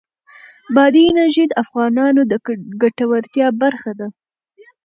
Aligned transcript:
بادي 0.75 1.03
انرژي 1.11 1.45
د 1.47 1.53
افغانانو 1.63 2.21
د 2.31 2.33
ګټورتیا 2.81 3.47
برخه 3.61 3.91
ده. 3.99 4.07